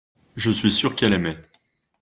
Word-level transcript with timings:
Je 0.35 0.49
suis 0.49 0.71
sûr 0.71 0.95
qu’elle 0.95 1.13
aimait. 1.13 1.39